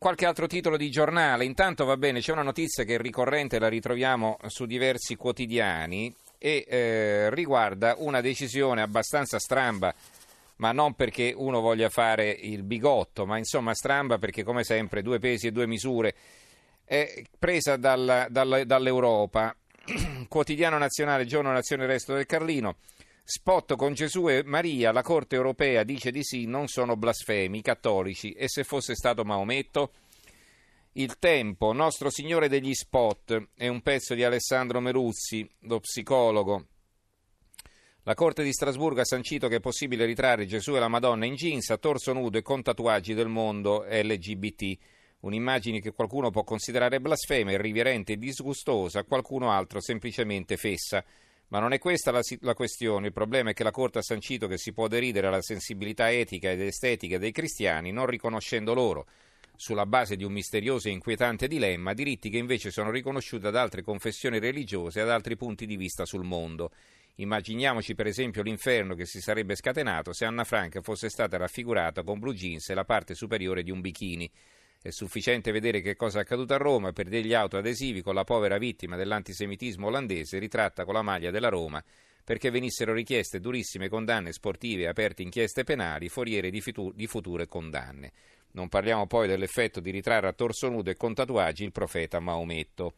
qualche 0.00 0.24
altro 0.24 0.46
titolo 0.46 0.78
di 0.78 0.90
giornale. 0.90 1.44
Intanto 1.44 1.84
va 1.84 1.98
bene, 1.98 2.20
c'è 2.20 2.32
una 2.32 2.40
notizia 2.40 2.84
che 2.84 2.94
è 2.94 2.98
ricorrente, 2.98 3.58
la 3.58 3.68
ritroviamo 3.68 4.38
su 4.46 4.64
diversi 4.64 5.14
quotidiani 5.14 6.12
e 6.38 6.64
eh, 6.66 7.34
riguarda 7.34 7.96
una 7.98 8.22
decisione 8.22 8.80
abbastanza 8.80 9.38
stramba, 9.38 9.94
ma 10.56 10.72
non 10.72 10.94
perché 10.94 11.34
uno 11.36 11.60
voglia 11.60 11.90
fare 11.90 12.30
il 12.30 12.62
bigotto, 12.62 13.26
ma 13.26 13.36
insomma 13.36 13.74
stramba 13.74 14.16
perché 14.16 14.42
come 14.42 14.64
sempre 14.64 15.02
due 15.02 15.18
pesi 15.18 15.48
e 15.48 15.52
due 15.52 15.66
misure. 15.66 16.14
È 16.82 17.22
presa 17.38 17.76
dalla, 17.76 18.26
dalla, 18.30 18.64
dall'Europa, 18.64 19.54
quotidiano 20.28 20.78
nazionale, 20.78 21.26
giorno 21.26 21.52
nazione 21.52 21.84
resto 21.84 22.14
del 22.14 22.24
Carlino. 22.24 22.76
Spot 23.30 23.76
con 23.76 23.94
Gesù 23.94 24.28
e 24.28 24.42
Maria, 24.42 24.90
la 24.90 25.02
Corte 25.02 25.36
europea 25.36 25.84
dice 25.84 26.10
di 26.10 26.24
sì, 26.24 26.46
non 26.46 26.66
sono 26.66 26.96
blasfemi, 26.96 27.62
cattolici. 27.62 28.32
E 28.32 28.48
se 28.48 28.64
fosse 28.64 28.96
stato 28.96 29.22
Maometto? 29.24 29.92
Il 30.94 31.16
tempo, 31.20 31.72
Nostro 31.72 32.10
Signore 32.10 32.48
degli 32.48 32.74
Spot, 32.74 33.50
è 33.54 33.68
un 33.68 33.82
pezzo 33.82 34.14
di 34.14 34.24
Alessandro 34.24 34.80
Meruzzi, 34.80 35.48
lo 35.60 35.78
psicologo. 35.78 36.66
La 38.02 38.14
Corte 38.14 38.42
di 38.42 38.52
Strasburgo 38.52 39.00
ha 39.00 39.04
sancito 39.04 39.46
che 39.46 39.56
è 39.56 39.60
possibile 39.60 40.06
ritrarre 40.06 40.46
Gesù 40.46 40.74
e 40.74 40.80
la 40.80 40.88
Madonna 40.88 41.24
in 41.24 41.36
jeans, 41.36 41.70
a 41.70 41.76
torso 41.76 42.12
nudo 42.12 42.36
e 42.36 42.42
con 42.42 42.62
tatuaggi 42.62 43.14
del 43.14 43.28
mondo 43.28 43.84
LGBT. 43.88 44.76
Un'immagine 45.20 45.80
che 45.80 45.92
qualcuno 45.92 46.30
può 46.30 46.42
considerare 46.42 47.00
blasfema, 47.00 47.52
irriverente 47.52 48.14
e 48.14 48.16
disgustosa, 48.16 49.04
qualcuno 49.04 49.52
altro 49.52 49.80
semplicemente 49.80 50.56
fessa. 50.56 51.04
Ma 51.50 51.58
non 51.58 51.72
è 51.72 51.78
questa 51.78 52.12
la, 52.12 52.22
la, 52.40 52.54
questione, 52.54 53.08
il 53.08 53.12
problema 53.12 53.50
è 53.50 53.54
che 53.54 53.64
la 53.64 53.72
Corte 53.72 53.98
ha 53.98 54.02
sancito 54.02 54.46
che 54.46 54.56
si 54.56 54.72
può 54.72 54.86
deridere 54.86 55.26
alla 55.26 55.42
sensibilità 55.42 56.10
etica 56.10 56.50
ed 56.50 56.60
estetica 56.60 57.18
dei 57.18 57.32
cristiani 57.32 57.90
non 57.90 58.06
riconoscendo 58.06 58.72
loro, 58.72 59.06
sulla 59.56 59.84
base 59.84 60.14
di 60.14 60.22
un 60.22 60.32
misterioso 60.32 60.86
e 60.86 60.92
inquietante 60.92 61.48
dilemma, 61.48 61.92
diritti 61.92 62.30
che 62.30 62.38
invece 62.38 62.70
sono 62.70 62.90
riconosciuti 62.92 63.46
ad 63.46 63.56
altre 63.56 63.82
confessioni 63.82 64.38
religiose 64.38 65.00
e 65.00 65.02
ad 65.02 65.10
altri 65.10 65.36
punti 65.36 65.66
di 65.66 65.76
vista 65.76 66.06
sul 66.06 66.24
mondo. 66.24 66.70
Immaginiamoci 67.16 67.96
per 67.96 68.06
esempio 68.06 68.42
l'inferno 68.42 68.94
che 68.94 69.04
si 69.04 69.20
sarebbe 69.20 69.56
scatenato 69.56 70.12
se 70.12 70.24
Anna 70.24 70.44
Frank 70.44 70.80
fosse 70.80 71.10
stata 71.10 71.36
raffigurata 71.36 72.04
con 72.04 72.20
blue 72.20 72.32
jeans 72.32 72.70
e 72.70 72.74
la 72.74 72.84
parte 72.84 73.14
superiore 73.14 73.64
di 73.64 73.72
un 73.72 73.80
bikini. 73.80 74.30
È 74.82 74.88
sufficiente 74.88 75.52
vedere 75.52 75.82
che 75.82 75.94
cosa 75.94 76.18
è 76.18 76.22
accaduto 76.22 76.54
a 76.54 76.56
Roma 76.56 76.92
per 76.92 77.06
degli 77.06 77.34
autoadesivi 77.34 78.00
con 78.00 78.14
la 78.14 78.24
povera 78.24 78.56
vittima 78.56 78.96
dell'antisemitismo 78.96 79.88
olandese 79.88 80.38
ritratta 80.38 80.86
con 80.86 80.94
la 80.94 81.02
maglia 81.02 81.30
della 81.30 81.50
Roma 81.50 81.84
perché 82.24 82.50
venissero 82.50 82.94
richieste 82.94 83.40
durissime 83.40 83.90
condanne 83.90 84.32
sportive 84.32 84.84
e 84.84 84.86
aperte 84.86 85.22
inchieste 85.22 85.64
penali, 85.64 86.08
foriere 86.08 86.48
di, 86.48 86.62
fitu- 86.62 86.94
di 86.94 87.06
future 87.06 87.46
condanne. 87.46 88.12
Non 88.52 88.68
parliamo 88.68 89.06
poi 89.06 89.26
dell'effetto 89.28 89.80
di 89.80 89.90
ritrarre 89.90 90.28
a 90.28 90.32
torso 90.32 90.68
nudo 90.68 90.90
e 90.90 90.96
con 90.96 91.12
tatuaggi 91.12 91.64
il 91.64 91.72
profeta 91.72 92.20
Maometto. 92.20 92.94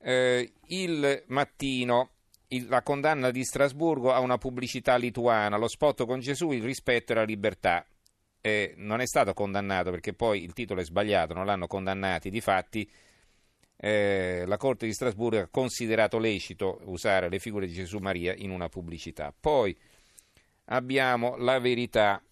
Eh, 0.00 0.52
il 0.66 1.22
mattino 1.28 2.10
la 2.66 2.82
condanna 2.82 3.30
di 3.30 3.44
Strasburgo 3.44 4.12
a 4.12 4.20
una 4.20 4.36
pubblicità 4.36 4.96
lituana, 4.96 5.56
lo 5.56 5.68
spot 5.68 6.04
con 6.04 6.20
Gesù, 6.20 6.50
il 6.50 6.62
rispetto 6.62 7.12
e 7.12 7.14
la 7.14 7.24
libertà 7.24 7.86
eh, 8.42 8.74
non 8.76 9.00
è 9.00 9.06
stato 9.06 9.32
condannato 9.32 9.90
perché 9.90 10.12
poi 10.12 10.42
il 10.42 10.52
titolo 10.52 10.80
è 10.80 10.84
sbagliato, 10.84 11.32
non 11.32 11.46
l'hanno 11.46 11.68
condannati. 11.68 12.28
Difatti, 12.28 12.90
eh, 13.76 14.42
la 14.46 14.56
Corte 14.56 14.84
di 14.84 14.92
Strasburgo 14.92 15.38
ha 15.38 15.48
considerato 15.50 16.18
lecito 16.18 16.80
usare 16.84 17.28
le 17.28 17.38
figure 17.38 17.66
di 17.66 17.72
Gesù 17.72 17.98
Maria 17.98 18.34
in 18.36 18.50
una 18.50 18.68
pubblicità. 18.68 19.32
Poi 19.38 19.74
abbiamo 20.66 21.36
la 21.36 21.58
verità. 21.58 22.22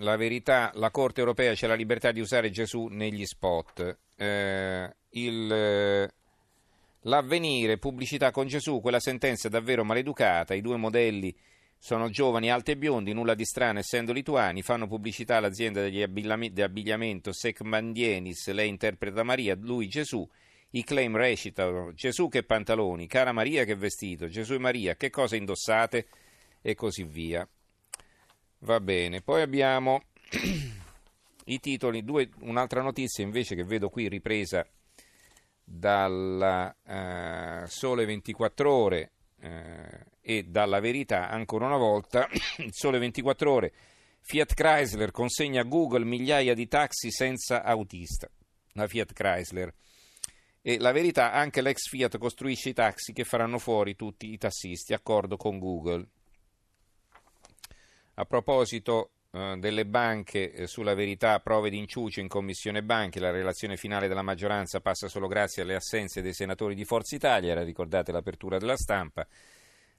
La 0.00 0.16
verità, 0.16 0.70
la 0.74 0.90
Corte 0.90 1.20
europea 1.20 1.54
c'è 1.54 1.66
la 1.66 1.74
libertà 1.74 2.12
di 2.12 2.20
usare 2.20 2.50
Gesù 2.50 2.88
negli 2.88 3.24
spot. 3.24 3.98
Eh, 4.16 4.94
il, 5.10 6.10
l'avvenire, 7.00 7.78
pubblicità 7.78 8.30
con 8.30 8.46
Gesù, 8.46 8.80
quella 8.80 9.00
sentenza 9.00 9.48
è 9.48 9.50
davvero 9.50 9.84
maleducata, 9.84 10.54
i 10.54 10.60
due 10.60 10.76
modelli 10.76 11.34
sono 11.80 12.10
giovani, 12.10 12.50
alti 12.50 12.72
e 12.72 12.76
biondi, 12.76 13.12
nulla 13.12 13.34
di 13.34 13.44
strano 13.44 13.78
essendo 13.78 14.12
lituani, 14.12 14.62
fanno 14.62 14.88
pubblicità 14.88 15.36
all'azienda 15.36 15.80
degli 15.80 16.02
abbigliamento 16.02 17.32
Secmandienis, 17.32 18.48
lei 18.50 18.68
interpreta 18.68 19.22
Maria, 19.22 19.56
lui 19.58 19.88
Gesù. 19.88 20.28
I 20.70 20.84
claim 20.84 21.16
recitano 21.16 21.94
Gesù 21.94 22.28
che 22.28 22.42
pantaloni, 22.42 23.06
cara 23.06 23.32
Maria 23.32 23.64
che 23.64 23.74
vestito, 23.74 24.26
Gesù 24.26 24.54
e 24.54 24.58
Maria 24.58 24.96
che 24.96 25.08
cosa 25.08 25.36
indossate 25.36 26.08
e 26.60 26.74
così 26.74 27.04
via. 27.04 27.48
Va 28.60 28.80
bene, 28.80 29.22
poi 29.22 29.40
abbiamo 29.40 30.02
i 31.46 31.60
titoli, 31.60 32.04
due, 32.04 32.28
un'altra 32.40 32.82
notizia 32.82 33.24
invece 33.24 33.54
che 33.54 33.64
vedo 33.64 33.88
qui 33.88 34.08
ripresa 34.08 34.66
dal 35.64 36.74
uh, 36.84 37.66
Sole 37.66 38.04
24 38.04 38.70
ore 38.70 39.12
eh, 39.40 40.06
e 40.20 40.42
dalla 40.44 40.80
verità, 40.80 41.28
ancora 41.28 41.66
una 41.66 41.76
volta, 41.76 42.28
sole 42.70 42.98
24 42.98 43.52
ore, 43.52 43.72
Fiat 44.20 44.54
Chrysler 44.54 45.10
consegna 45.10 45.62
a 45.62 45.64
Google 45.64 46.04
migliaia 46.04 46.54
di 46.54 46.68
taxi 46.68 47.10
senza 47.10 47.62
autista. 47.62 48.28
La 48.72 48.86
Fiat 48.86 49.12
Chrysler. 49.12 49.72
E 50.60 50.78
la 50.78 50.92
verità, 50.92 51.32
anche 51.32 51.62
l'ex 51.62 51.88
Fiat 51.88 52.18
costruisce 52.18 52.70
i 52.70 52.74
taxi 52.74 53.12
che 53.12 53.24
faranno 53.24 53.58
fuori 53.58 53.96
tutti 53.96 54.30
i 54.30 54.36
tassisti, 54.36 54.92
accordo 54.92 55.36
con 55.36 55.58
Google. 55.58 56.06
A 58.14 58.24
proposito 58.24 59.12
delle 59.30 59.84
banche, 59.84 60.52
eh, 60.52 60.66
sulla 60.66 60.94
verità, 60.94 61.38
prove 61.40 61.68
di 61.68 61.76
inciucio 61.76 62.20
in 62.20 62.28
commissione 62.28 62.82
banche, 62.82 63.20
la 63.20 63.30
relazione 63.30 63.76
finale 63.76 64.08
della 64.08 64.22
maggioranza 64.22 64.80
passa 64.80 65.08
solo 65.08 65.26
grazie 65.26 65.62
alle 65.62 65.74
assenze 65.74 66.22
dei 66.22 66.32
senatori 66.32 66.74
di 66.74 66.84
Forza 66.84 67.14
Italia, 67.14 67.52
era 67.52 67.62
ricordate 67.62 68.10
l'apertura 68.10 68.58
della 68.58 68.76
stampa. 68.76 69.26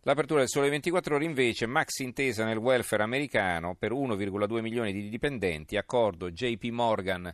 L'apertura 0.04 0.40
del 0.40 0.50
Sole 0.50 0.70
24 0.70 1.16
Ore 1.16 1.26
invece, 1.26 1.68
max 1.68 2.00
intesa 2.00 2.46
nel 2.46 2.58
welfare 2.58 3.04
americano 3.04 3.76
per 3.76 3.92
1,2 3.92 4.62
milioni 4.62 4.94
di 4.94 5.10
dipendenti, 5.10 5.78
accordo 5.78 6.32
JP 6.32 6.64
Morgan, 6.70 7.32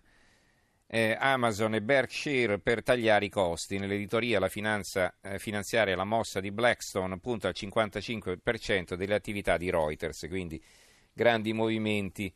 eh, 0.88 1.16
Amazon 1.18 1.76
e 1.76 1.82
Berkshire 1.82 2.60
per 2.60 2.84
tagliare 2.84 3.26
i 3.26 3.30
costi. 3.30 3.78
Nell'editoria 3.78 4.40
la 4.40 4.50
finanza 4.50 5.16
eh, 5.22 5.38
finanziaria, 5.40 5.96
la 5.96 6.04
mossa 6.06 6.40
di 6.40 6.52
Blackstone 6.52 7.20
punta 7.20 7.48
al 7.48 7.56
55% 7.56 8.96
delle 8.96 9.14
attività 9.14 9.58
di 9.58 9.70
Reuters, 9.70 10.26
quindi 10.28 10.62
grandi 11.16 11.53
movimenti 11.53 12.31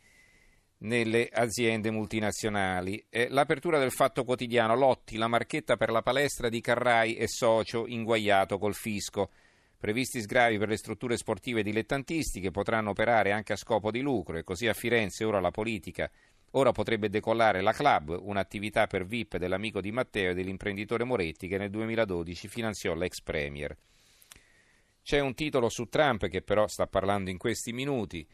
nelle 0.79 1.27
aziende 1.29 1.91
multinazionali. 1.91 3.05
Eh, 3.09 3.27
l'apertura 3.29 3.77
del 3.77 3.91
Fatto 3.91 4.23
Quotidiano, 4.23 4.73
Lotti, 4.75 5.17
la 5.17 5.27
marchetta 5.27 5.75
per 5.75 5.91
la 5.91 6.01
palestra 6.01 6.47
di 6.47 6.61
Carrai 6.61 7.15
e 7.15 7.27
socio 7.27 7.85
inguaiato 7.85 8.57
col 8.57 8.73
fisco. 8.73 9.31
Previsti 9.77 10.21
sgravi 10.21 10.57
per 10.57 10.69
le 10.69 10.77
strutture 10.77 11.17
sportive 11.17 11.61
dilettantistiche 11.61 12.51
potranno 12.51 12.91
operare 12.91 13.33
anche 13.33 13.53
a 13.53 13.57
scopo 13.57 13.91
di 13.91 13.99
lucro 13.99 14.37
e 14.37 14.43
così 14.43 14.67
a 14.67 14.73
Firenze 14.73 15.25
ora 15.25 15.41
la 15.41 15.51
politica. 15.51 16.09
Ora 16.51 16.71
potrebbe 16.71 17.09
decollare 17.09 17.61
la 17.61 17.73
Club, 17.73 18.17
un'attività 18.21 18.87
per 18.87 19.05
VIP 19.05 19.37
dell'amico 19.37 19.81
di 19.81 19.91
Matteo 19.91 20.31
e 20.31 20.33
dell'imprenditore 20.33 21.03
Moretti 21.03 21.49
che 21.49 21.57
nel 21.57 21.69
2012 21.69 22.47
finanziò 22.47 22.93
l'ex 22.93 23.21
Premier. 23.21 23.75
C'è 25.03 25.19
un 25.19 25.33
titolo 25.33 25.69
su 25.69 25.85
Trump 25.85 26.27
che 26.27 26.41
però 26.41 26.67
sta 26.67 26.87
parlando 26.87 27.29
in 27.29 27.37
questi 27.37 27.73
minuti. 27.73 28.27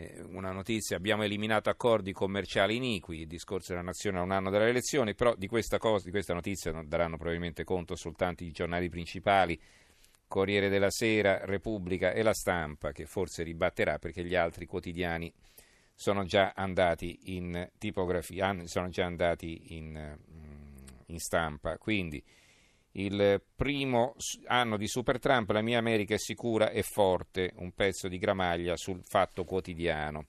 Eh, 0.00 0.22
una 0.30 0.52
notizia, 0.52 0.96
abbiamo 0.96 1.24
eliminato 1.24 1.70
accordi 1.70 2.12
commerciali 2.12 2.76
iniqui, 2.76 3.22
il 3.22 3.26
discorso 3.26 3.72
della 3.72 3.84
nazione 3.84 4.18
a 4.18 4.22
un 4.22 4.30
anno 4.30 4.48
dalle 4.48 4.68
elezioni, 4.68 5.16
però 5.16 5.34
di 5.34 5.48
questa, 5.48 5.78
cosa, 5.78 6.04
di 6.04 6.12
questa 6.12 6.34
notizia 6.34 6.70
daranno 6.84 7.16
probabilmente 7.16 7.64
conto 7.64 7.96
soltanto 7.96 8.44
i 8.44 8.52
giornali 8.52 8.88
principali 8.88 9.60
Corriere 10.28 10.68
della 10.68 10.90
Sera, 10.90 11.44
Repubblica 11.44 12.12
e 12.12 12.22
La 12.22 12.32
Stampa, 12.32 12.92
che 12.92 13.06
forse 13.06 13.42
ribatterà 13.42 13.98
perché 13.98 14.22
gli 14.22 14.36
altri 14.36 14.66
quotidiani 14.66 15.32
sono 15.96 16.24
già 16.24 16.52
andati 16.54 17.34
in 17.34 17.68
tipografia, 17.76 18.54
sono 18.66 18.90
già 18.90 19.04
andati 19.04 19.74
in, 19.74 20.16
mm, 20.16 20.86
in 21.06 21.18
stampa. 21.18 21.76
Quindi 21.76 22.22
il 22.92 23.42
primo 23.54 24.14
anno 24.46 24.76
di 24.76 24.86
Super 24.86 25.18
Trump, 25.18 25.50
la 25.50 25.62
mia 25.62 25.78
America 25.78 26.14
è 26.14 26.18
sicura 26.18 26.70
e 26.70 26.82
forte, 26.82 27.52
un 27.56 27.72
pezzo 27.72 28.08
di 28.08 28.18
gramaglia 28.18 28.76
sul 28.76 29.02
fatto 29.04 29.44
quotidiano. 29.44 30.26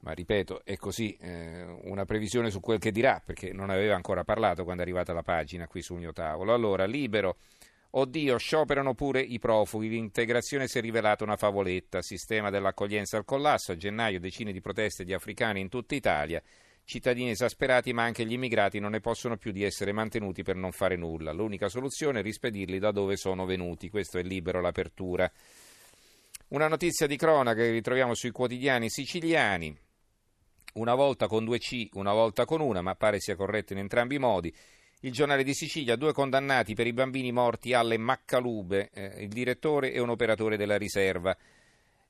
Ma 0.00 0.12
ripeto, 0.12 0.62
è 0.64 0.76
così, 0.76 1.16
eh, 1.20 1.64
una 1.84 2.04
previsione 2.04 2.50
su 2.50 2.60
quel 2.60 2.78
che 2.78 2.92
dirà, 2.92 3.20
perché 3.24 3.52
non 3.52 3.70
aveva 3.70 3.96
ancora 3.96 4.22
parlato 4.22 4.62
quando 4.62 4.82
è 4.82 4.84
arrivata 4.84 5.12
la 5.12 5.22
pagina 5.22 5.66
qui 5.66 5.82
sul 5.82 5.98
mio 5.98 6.12
tavolo. 6.12 6.54
Allora, 6.54 6.84
libero 6.84 7.38
Oddio, 7.98 8.36
scioperano 8.36 8.92
pure 8.94 9.20
i 9.20 9.38
profughi, 9.38 9.88
l'integrazione 9.88 10.68
si 10.68 10.76
è 10.76 10.80
rivelata 10.82 11.24
una 11.24 11.36
favoletta, 11.36 12.02
sistema 12.02 12.50
dell'accoglienza 12.50 13.16
al 13.16 13.24
collasso, 13.24 13.72
a 13.72 13.76
gennaio 13.76 14.20
decine 14.20 14.52
di 14.52 14.60
proteste 14.60 15.02
di 15.02 15.14
africani 15.14 15.60
in 15.60 15.70
tutta 15.70 15.94
Italia, 15.94 16.42
cittadini 16.86 17.30
esasperati 17.30 17.92
ma 17.92 18.04
anche 18.04 18.24
gli 18.24 18.32
immigrati 18.32 18.78
non 18.78 18.92
ne 18.92 19.00
possono 19.00 19.36
più 19.36 19.50
di 19.50 19.64
essere 19.64 19.92
mantenuti 19.92 20.42
per 20.42 20.54
non 20.54 20.70
fare 20.70 20.96
nulla, 20.96 21.32
l'unica 21.32 21.68
soluzione 21.68 22.20
è 22.20 22.22
rispedirli 22.22 22.78
da 22.78 22.92
dove 22.92 23.16
sono 23.16 23.44
venuti, 23.44 23.90
questo 23.90 24.18
è 24.18 24.22
libero 24.22 24.60
l'apertura. 24.60 25.30
Una 26.48 26.68
notizia 26.68 27.08
di 27.08 27.16
cronaca 27.16 27.60
che 27.60 27.72
ritroviamo 27.72 28.14
sui 28.14 28.30
quotidiani 28.30 28.88
siciliani, 28.88 29.76
una 30.74 30.94
volta 30.94 31.26
con 31.26 31.44
due 31.44 31.58
C, 31.58 31.88
una 31.94 32.12
volta 32.12 32.44
con 32.44 32.60
una, 32.60 32.82
ma 32.82 32.94
pare 32.94 33.18
sia 33.18 33.34
corretto 33.34 33.72
in 33.72 33.80
entrambi 33.80 34.14
i 34.14 34.20
modi. 34.20 34.54
Il 35.00 35.12
giornale 35.12 35.42
di 35.42 35.54
Sicilia, 35.54 35.96
due 35.96 36.12
condannati 36.12 36.74
per 36.74 36.86
i 36.86 36.92
bambini 36.92 37.32
morti 37.32 37.74
alle 37.74 37.98
Maccalube, 37.98 38.90
eh, 38.92 39.22
il 39.22 39.28
direttore 39.28 39.92
e 39.92 40.00
un 40.00 40.10
operatore 40.10 40.56
della 40.56 40.78
riserva. 40.78 41.36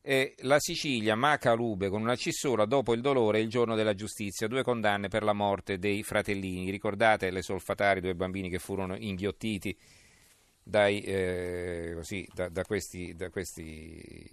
Eh, 0.08 0.36
la 0.42 0.60
Sicilia, 0.60 1.16
Macalube 1.16 1.88
con 1.88 2.00
una 2.00 2.14
C 2.14 2.32
sola, 2.32 2.64
dopo 2.64 2.94
il 2.94 3.00
dolore 3.00 3.40
il 3.40 3.48
giorno 3.48 3.74
della 3.74 3.96
giustizia, 3.96 4.46
due 4.46 4.62
condanne 4.62 5.08
per 5.08 5.24
la 5.24 5.32
morte 5.32 5.80
dei 5.80 6.04
fratellini. 6.04 6.70
Ricordate 6.70 7.32
le 7.32 7.42
solfatari, 7.42 8.00
due 8.00 8.14
bambini 8.14 8.48
che 8.48 8.60
furono 8.60 8.94
inghiottiti 8.96 9.76
dai, 10.62 11.00
eh, 11.00 11.90
così, 11.96 12.24
da, 12.32 12.48
da, 12.48 12.62
questi, 12.62 13.16
da 13.16 13.30
questi 13.30 14.30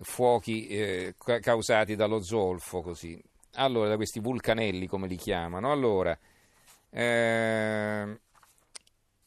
fuochi 0.00 0.66
eh, 0.68 1.14
causati 1.42 1.94
dallo 1.94 2.22
zolfo, 2.22 2.80
così. 2.80 3.22
Allora, 3.56 3.90
da 3.90 3.96
questi 3.96 4.18
vulcanelli, 4.18 4.86
come 4.86 5.08
li 5.08 5.16
chiamano. 5.16 5.70
Allora, 5.70 6.18
eh, 6.88 8.18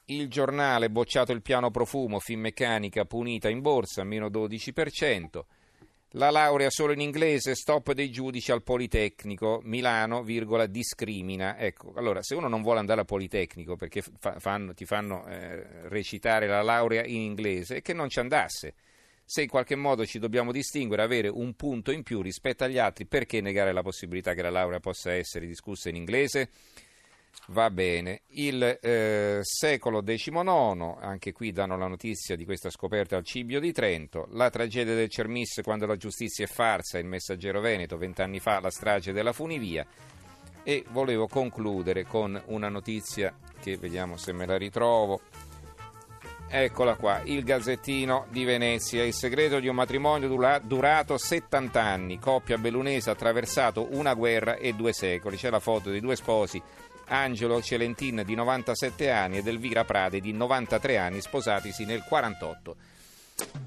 il 0.06 0.28
giornale 0.28 0.90
bocciato 0.90 1.32
il 1.32 1.42
piano 1.42 1.72
profumo, 1.72 2.20
Finmeccanica 2.20 3.06
punita 3.06 3.50
in 3.50 3.62
borsa, 3.62 4.04
meno 4.04 4.28
12%. 4.28 5.44
La 6.12 6.30
laurea 6.30 6.70
solo 6.70 6.94
in 6.94 7.02
inglese, 7.02 7.56
stop 7.56 7.92
dei 7.92 8.10
giudici 8.10 8.52
al 8.52 8.64
Politecnico, 8.64 9.60
Milano, 9.64 10.24
virgola, 10.24 10.66
discrimina. 10.66 11.58
Ecco, 11.58 11.92
allora, 11.96 12.22
se 12.22 12.36
uno 12.36 12.48
non 12.48 12.62
vuole 12.62 12.80
andare 12.80 13.02
al 13.02 13.06
Politecnico 13.06 13.76
perché 13.76 14.02
fa, 14.02 14.40
fanno, 14.40 14.74
ti 14.74 14.86
fanno 14.86 15.26
eh, 15.28 15.90
recitare 15.90 16.48
la 16.48 16.62
laurea 16.62 17.04
in 17.04 17.22
inglese, 17.22 17.82
che 17.82 17.94
non 17.94 18.08
ci 18.10 18.20
andasse 18.20 18.76
se 19.28 19.42
in 19.42 19.48
qualche 19.48 19.76
modo 19.76 20.06
ci 20.06 20.20
dobbiamo 20.20 20.52
distinguere, 20.52 21.02
avere 21.02 21.28
un 21.28 21.56
punto 21.56 21.92
in 21.92 22.04
più 22.04 22.22
rispetto 22.22 22.64
agli 22.64 22.78
altri, 22.78 23.08
perché 23.08 23.42
negare 23.42 23.74
la 23.74 23.82
possibilità 23.82 24.36
che 24.36 24.44
la 24.44 24.52
laurea 24.52 24.80
possa 24.80 25.12
essere 25.14 25.48
discussa 25.48 25.90
in 25.90 25.96
inglese? 25.96 26.52
Va 27.48 27.70
bene. 27.70 28.22
Il 28.30 28.80
eh, 28.82 29.40
secolo 29.42 30.02
XIX, 30.02 30.98
anche 31.00 31.32
qui 31.32 31.52
danno 31.52 31.78
la 31.78 31.88
notizia 31.88 32.36
di 32.36 32.44
questa 32.44 32.72
scoperta 32.72 33.18
al 33.18 33.24
Cibio 33.24 33.60
di 33.60 33.72
Trento, 33.72 34.28
la 34.32 34.50
tragedia 34.50 34.96
del 34.96 35.10
Cermis 35.10 35.62
quando 35.64 35.86
la 35.86 35.96
giustizia 35.96 36.46
è 36.46 36.48
farsa, 36.48 36.98
il 36.98 37.06
messaggero 37.06 37.62
Veneto, 37.62 37.98
vent'anni 37.98 38.40
fa 38.40 38.60
la 38.60 38.72
strage 38.72 39.12
della 39.12 39.32
Funivia. 39.32 39.86
E 40.64 40.84
volevo 40.90 41.28
concludere 41.28 42.06
con 42.06 42.42
una 42.48 42.70
notizia 42.70 43.32
che 43.62 43.78
vediamo 43.78 44.18
se 44.18 44.34
me 44.34 44.48
la 44.48 44.58
ritrovo. 44.58 45.22
Eccola 46.48 46.96
qua, 46.96 47.22
il 47.26 47.44
Gazzettino 47.44 48.26
di 48.30 48.44
Venezia, 48.44 49.04
il 49.04 49.14
segreto 49.14 49.60
di 49.60 49.68
un 49.68 49.76
matrimonio 49.76 50.28
durato 50.64 51.18
70 51.18 51.82
anni, 51.82 52.18
coppia 52.18 52.58
bellunese 52.58 53.10
attraversato 53.10 53.88
una 53.92 54.14
guerra 54.14 54.56
e 54.56 54.74
due 54.74 54.94
secoli, 54.94 55.38
c'è 55.38 55.50
la 55.50 55.60
foto 55.60 55.90
dei 55.90 56.00
due 56.00 56.16
sposi, 56.16 56.62
Angelo 57.08 57.62
Celentin 57.62 58.24
di 58.26 58.36
97 58.36 59.12
anni 59.12 59.38
ed 59.38 59.48
Elvira 59.48 59.84
Prade 59.84 60.20
di 60.20 60.32
93 60.32 60.98
anni, 60.98 61.22
sposatisi 61.22 61.86
nel 61.86 62.04
48. 62.04 62.76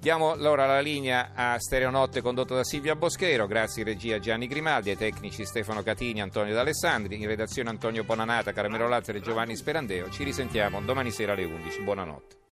Diamo 0.01 0.31
allora 0.31 0.65
la 0.65 0.81
linea 0.81 1.33
a 1.35 1.59
Stereonotte 1.59 2.23
condotto 2.23 2.55
da 2.55 2.65
Silvia 2.65 2.97
Boschero, 2.97 3.47
grazie 3.47 3.83
in 3.83 3.89
regia 3.89 4.19
Gianni 4.19 4.47
Grimaldi, 4.47 4.91
ai 4.91 4.97
tecnici 4.97 5.45
Stefano 5.45 5.83
Catini, 5.83 6.23
Antonio 6.23 6.55
D'Alessandri, 6.55 7.21
in 7.21 7.27
redazione 7.27 7.69
Antonio 7.69 8.05
Bonanata, 8.05 8.53
Caramelo 8.53 8.89
Lazzaro 8.89 9.19
e 9.19 9.21
Giovanni 9.21 9.57
Sperandeo. 9.57 10.09
Ci 10.09 10.25
risentiamo 10.25 10.81
domani 10.81 11.11
sera 11.11 11.33
alle 11.33 11.45
11. 11.45 11.83
Buonanotte. 11.83 12.39